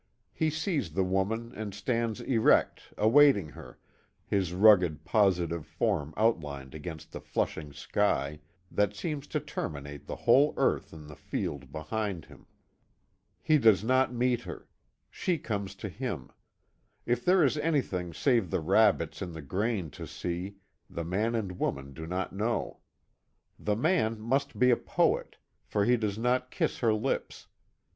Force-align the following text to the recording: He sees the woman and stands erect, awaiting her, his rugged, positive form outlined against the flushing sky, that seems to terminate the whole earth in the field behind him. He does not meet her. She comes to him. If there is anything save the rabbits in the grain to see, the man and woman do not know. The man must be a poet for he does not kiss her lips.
He 0.33 0.49
sees 0.49 0.93
the 0.93 1.03
woman 1.03 1.53
and 1.55 1.75
stands 1.75 2.21
erect, 2.21 2.91
awaiting 2.97 3.49
her, 3.49 3.77
his 4.25 4.51
rugged, 4.51 5.05
positive 5.05 5.63
form 5.63 6.15
outlined 6.17 6.73
against 6.73 7.11
the 7.11 7.21
flushing 7.21 7.71
sky, 7.71 8.39
that 8.71 8.95
seems 8.95 9.27
to 9.27 9.39
terminate 9.39 10.07
the 10.07 10.15
whole 10.15 10.55
earth 10.57 10.91
in 10.91 11.05
the 11.05 11.15
field 11.15 11.71
behind 11.71 12.25
him. 12.25 12.47
He 13.43 13.59
does 13.59 13.83
not 13.83 14.11
meet 14.11 14.41
her. 14.41 14.67
She 15.11 15.37
comes 15.37 15.75
to 15.75 15.87
him. 15.87 16.31
If 17.05 17.23
there 17.23 17.43
is 17.43 17.55
anything 17.59 18.11
save 18.11 18.49
the 18.49 18.59
rabbits 18.59 19.21
in 19.21 19.33
the 19.33 19.41
grain 19.43 19.91
to 19.91 20.07
see, 20.07 20.55
the 20.89 21.05
man 21.05 21.35
and 21.35 21.59
woman 21.59 21.93
do 21.93 22.07
not 22.07 22.33
know. 22.33 22.79
The 23.59 23.75
man 23.75 24.19
must 24.19 24.57
be 24.57 24.71
a 24.71 24.77
poet 24.77 25.37
for 25.63 25.85
he 25.85 25.95
does 25.95 26.17
not 26.17 26.49
kiss 26.49 26.79
her 26.79 26.91
lips. 26.91 27.45